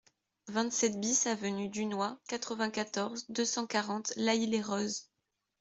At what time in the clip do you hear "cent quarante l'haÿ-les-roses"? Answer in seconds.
3.45-5.07